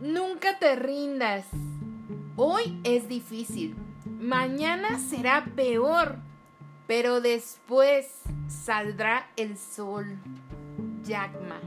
Nunca 0.00 0.58
te 0.58 0.76
rindas. 0.76 1.46
Hoy 2.36 2.80
es 2.84 3.08
difícil. 3.08 3.76
Mañana 4.20 4.98
será 4.98 5.44
peor. 5.56 6.18
Pero 6.86 7.20
después 7.20 8.06
saldrá 8.48 9.28
el 9.36 9.58
sol. 9.58 10.18
Jackman. 11.04 11.60